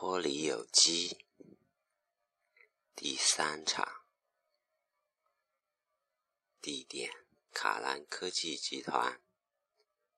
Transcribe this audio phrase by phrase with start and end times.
[0.00, 1.26] 脱离有机
[2.94, 4.06] 第三场，
[6.60, 9.20] 地点：卡兰科技集团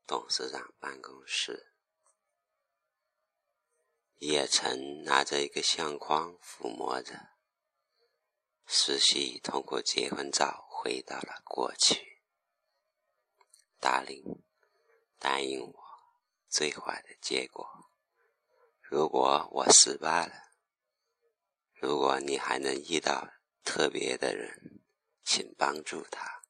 [0.06, 1.72] 董事长办公室。
[4.18, 7.30] 叶晨拿着一个相框抚摸着，
[8.66, 12.20] 思绪通过结婚照回到了过去。
[13.78, 14.44] 达令，
[15.18, 15.74] 答应我
[16.50, 17.89] 最坏的结果。
[18.90, 20.50] 如果我失败了，
[21.74, 24.82] 如果你还能遇到特别的人，
[25.22, 26.42] 请帮助他。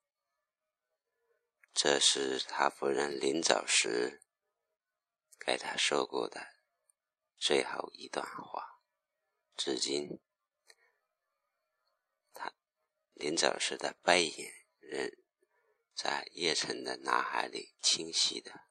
[1.74, 4.23] 这是他夫人临走时
[5.38, 6.41] 给他说过的
[7.37, 8.80] 最后一段话。
[9.55, 10.19] 至今，
[12.33, 12.55] 他
[13.12, 15.12] 临走时的背影仍
[15.95, 18.70] 在叶晨的脑海里清晰的。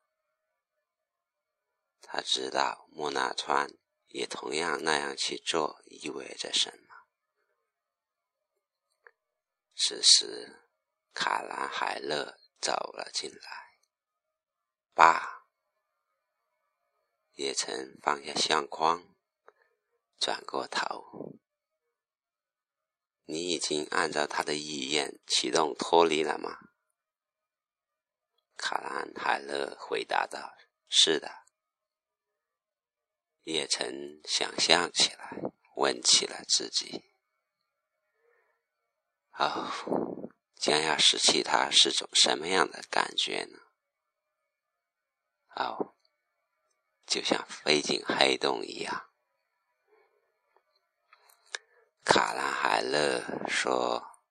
[2.12, 3.70] 他知道莫纳川
[4.08, 6.96] 也同样那样去做意味着什么。
[9.76, 10.68] 此时，
[11.14, 13.80] 卡兰海勒走了进来。
[14.96, 15.46] 爸，
[17.34, 19.16] 叶晨放下相框，
[20.18, 21.40] 转过头
[23.26, 26.58] ：“你已经按照他的意愿启动脱离了吗？”
[28.58, 30.58] 卡兰海勒回答道
[30.90, 31.36] ：“是的。”
[33.50, 35.32] 叶晨想象起来，
[35.76, 37.04] 问起了自己
[39.40, 43.58] ：“哦，将要失去他是种什么样的感觉呢？”
[45.58, 45.96] 哦，
[47.08, 49.10] 就像飞进黑洞一样。
[52.06, 54.22] 卡兰海勒说：“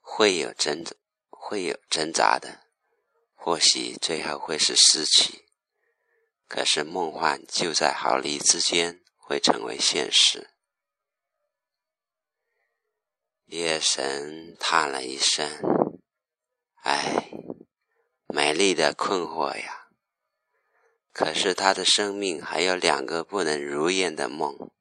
[0.00, 0.96] 会有挣扎，
[1.28, 2.66] 会有挣扎的，
[3.34, 5.46] 或许最后会是失去。”
[6.50, 10.50] 可是梦幻就在毫厘之间会成为现实。
[13.44, 15.48] 夜神叹了一声
[16.82, 17.30] ：“唉，
[18.26, 19.90] 美丽的困惑呀！
[21.12, 24.72] 可是他的生命还有两个不能如愿的梦。”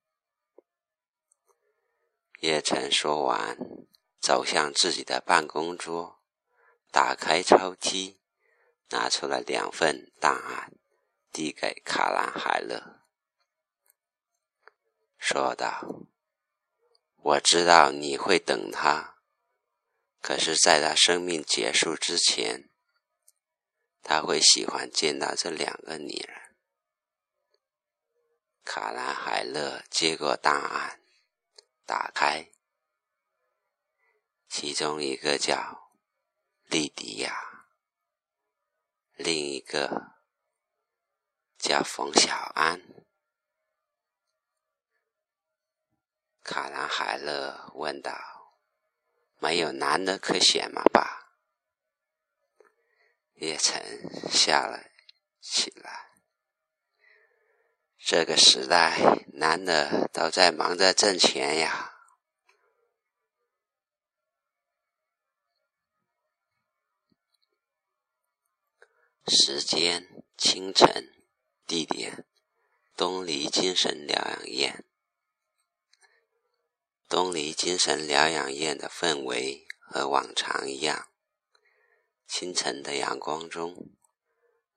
[2.42, 3.56] 叶晨说完，
[4.20, 6.20] 走向自己的办公桌，
[6.90, 8.18] 打开抽屉，
[8.90, 10.74] 拿出了两份档案。
[11.40, 13.00] 递给卡兰海勒，
[15.18, 16.04] 说道
[17.16, 19.22] ：“我知道你会等他，
[20.20, 22.70] 可是，在他生命结束之前，
[24.04, 26.58] 他会喜欢见到这两个女人。”
[28.66, 31.00] 卡兰海勒接过档案，
[31.86, 32.52] 打开，
[34.50, 35.90] 其中一个叫
[36.66, 37.66] 莉迪亚，
[39.16, 40.19] 另一个。
[41.70, 42.82] 叫冯小安。
[46.42, 48.12] 卡兰海勒问道
[49.38, 51.38] ：“没有男的可选吗？”爸，
[53.36, 54.84] 叶晨笑了
[55.40, 56.10] 起来。
[58.00, 61.94] 这个时代，男的都在忙着挣钱呀。
[69.28, 71.19] 时间，清晨。
[71.70, 72.26] 地点：
[72.98, 74.84] 东篱精神疗养院。
[77.08, 81.12] 东篱精神疗养院的氛围和往常一样。
[82.28, 83.92] 清晨的阳光中，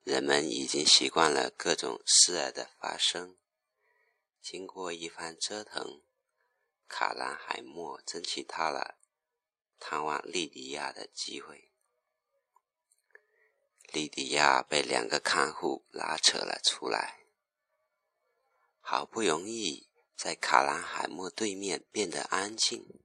[0.02, 3.38] 人们已经习惯了各种事儿的发生。
[4.42, 6.02] 经过一番折腾，
[6.86, 8.98] 卡兰海默争取到了
[9.78, 11.71] 探望莉迪亚的机会。
[13.92, 17.26] 莉迪亚被两个看护拉扯了出来，
[18.80, 23.02] 好不容易在卡兰海默对面变得安静，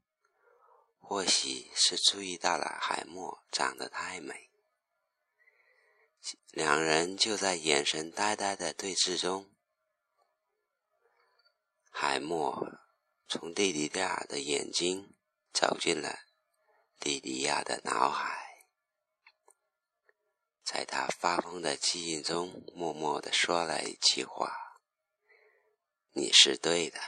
[0.98, 4.50] 或许是注意到了海默长得太美，
[6.52, 9.54] 两人就在眼神呆呆的对峙中，
[11.90, 12.66] 海默
[13.28, 15.14] 从莉迪亚的眼睛
[15.52, 16.20] 走进了
[17.02, 18.47] 莉迪亚的脑海。
[20.70, 24.82] 在他发疯的记忆中，默默地说了一句话
[26.12, 27.00] ：“你是对的。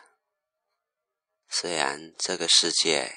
[1.50, 3.14] 虽然这个世界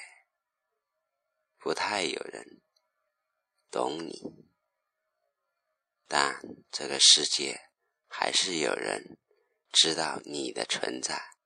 [1.57, 2.61] 不太有人
[3.71, 4.21] 懂你，
[6.09, 7.69] 但这个世界
[8.09, 9.17] 还是有人
[9.71, 11.37] 知道你的存在，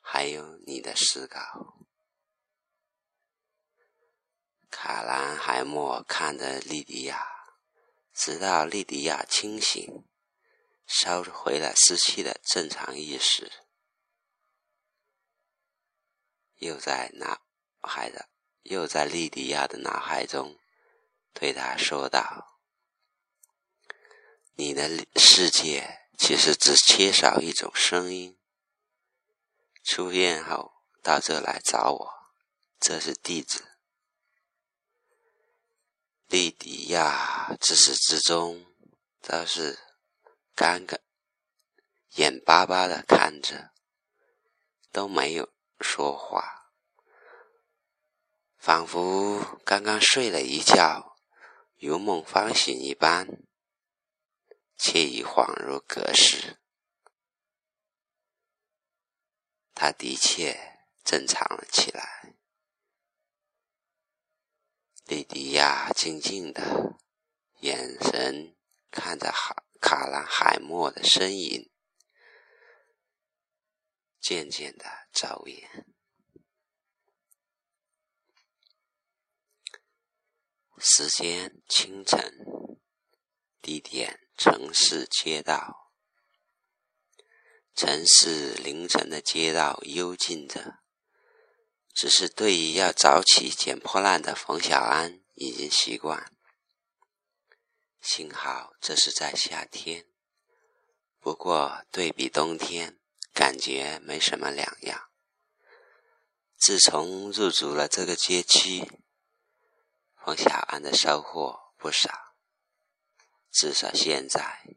[0.00, 1.84] 还有你的思考。”
[4.70, 7.41] 卡兰海默看着莉迪亚。
[8.14, 10.04] 直到莉迪亚清醒，
[10.86, 13.50] 收回了失去的正常意识，
[16.56, 17.40] 又在脑
[17.80, 18.28] 海的
[18.62, 20.58] 又在莉迪亚的脑海中，
[21.32, 22.60] 对他说道
[24.54, 28.38] ：“你的世界其实只缺少一种声音。
[29.82, 30.72] 出院后
[31.02, 32.12] 到这来找我，
[32.78, 33.64] 这是地址。”
[36.32, 38.64] 莉迪亚自始至终
[39.20, 39.78] 都是
[40.56, 40.98] 尴尬、
[42.14, 43.70] 眼巴巴的看着，
[44.90, 46.72] 都没有说话，
[48.56, 51.18] 仿佛刚刚睡了一觉，
[51.78, 53.28] 如梦方醒一般，
[54.78, 56.58] 却已恍如隔世。
[59.74, 62.31] 他的确正常了起来。
[65.04, 66.96] 莉迪亚静静的
[67.60, 68.56] 眼神
[68.90, 71.70] 看着海卡兰海默的身影，
[74.20, 75.86] 渐渐的走远。
[80.78, 82.32] 时间清晨，
[83.60, 85.92] 地点城市街道，
[87.74, 90.81] 城市凌晨的街道幽静着。
[91.92, 96.32] 只是对于要早起捡破烂的冯小安已经习惯。
[98.00, 100.06] 幸好这是在夏天，
[101.20, 102.98] 不过对比冬天，
[103.32, 105.10] 感觉没什么两样。
[106.56, 109.00] 自从入住了这个街区，
[110.16, 112.34] 冯小安的收获不少。
[113.50, 114.76] 至少现在，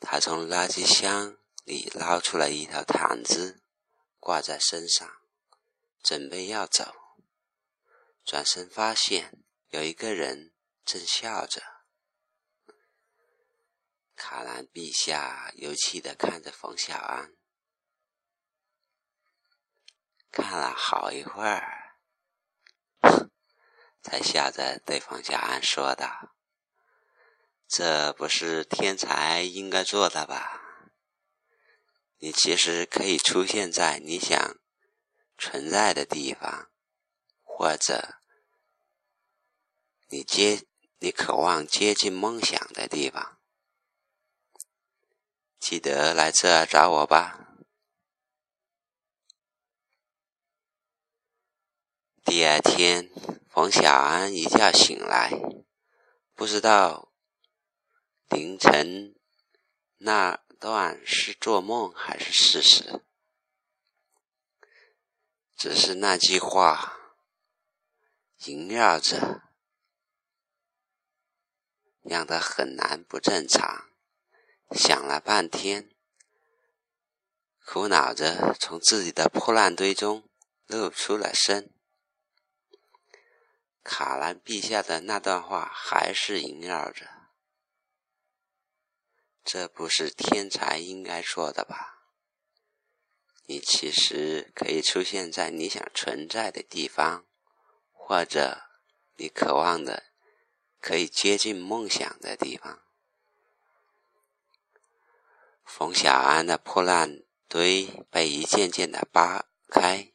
[0.00, 3.62] 他从垃圾箱里捞出来一条毯子。
[4.26, 5.08] 挂在身上，
[6.02, 6.92] 准备要走，
[8.24, 10.52] 转身发现有一个人
[10.84, 11.62] 正笑着。
[14.16, 17.36] 卡兰陛下尤气的看着冯小安，
[20.32, 22.00] 看了好一会儿，
[24.02, 26.34] 才笑着对冯小安说道
[27.70, 30.62] ：“这不是天才应该做的吧？”
[32.18, 34.56] 你其实可以出现在你想
[35.36, 36.70] 存在的地方，
[37.42, 38.16] 或者
[40.08, 40.64] 你接
[40.98, 43.38] 你渴望接近梦想的地方。
[45.58, 47.54] 记得来这找我吧。
[52.24, 53.10] 第二天，
[53.50, 55.30] 冯小安一觉醒来，
[56.34, 57.12] 不知道
[58.30, 59.14] 凌晨
[59.98, 60.45] 那。
[60.58, 63.02] 段是做梦还是事实？
[65.56, 66.98] 只是那句话
[68.44, 69.42] 萦绕着，
[72.02, 73.88] 让他很难不正常。
[74.72, 75.90] 想了半天，
[77.64, 80.28] 苦恼着从自己的破烂堆中
[80.66, 81.72] 露出了身。
[83.82, 87.15] 卡兰陛下的那段话还是萦绕着。
[89.46, 92.02] 这不是天才应该说的吧？
[93.44, 97.24] 你其实可以出现在你想存在的地方，
[97.92, 98.62] 或者
[99.14, 100.02] 你渴望的
[100.80, 102.82] 可以接近梦想的地方。
[105.64, 110.10] 冯小安的破烂堆被一件件的扒开，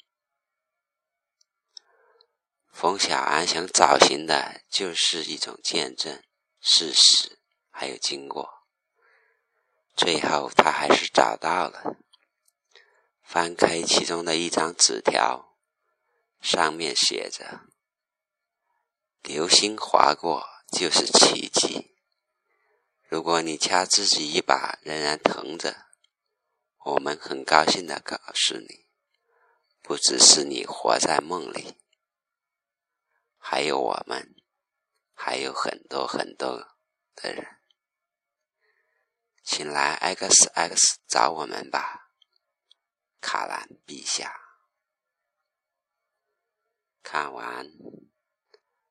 [2.70, 6.22] 冯小安想找寻的就是一种见证、
[6.60, 8.61] 事实，还有经过。
[9.96, 11.98] 最后，他还是找到了。
[13.22, 15.56] 翻开其中的一张纸条，
[16.42, 17.62] 上面写着
[19.24, 21.96] ：“流星划过就是奇迹。
[23.08, 25.86] 如果你掐自己一把仍然疼着，
[26.84, 28.88] 我们很高兴的告诉你，
[29.82, 31.78] 不只是你活在梦里，
[33.38, 34.36] 还有我们，
[35.14, 36.76] 还有很多很多
[37.16, 37.60] 的人。”
[39.54, 42.14] 请来 X X 找我们吧，
[43.20, 44.34] 卡兰陛下。
[47.04, 47.68] 看完，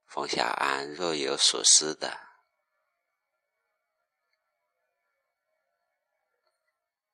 [0.05, 2.30] 冯小安若有所思的